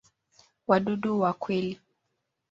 Wadudu 0.67 1.19
wa 1.19 1.33
kweli. 1.33 1.79